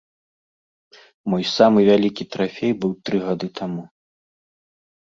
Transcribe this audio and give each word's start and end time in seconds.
Мой 1.33 1.43
самы 1.57 1.79
вялікі 1.91 2.23
трафей 2.37 2.73
быў 2.83 2.91
тры 3.09 3.17
гады 3.29 3.47
таму. 3.63 3.83